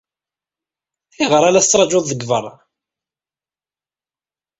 [1.19, 2.53] Ayɣer ay la tettṛajuḍ deg beṛṛa?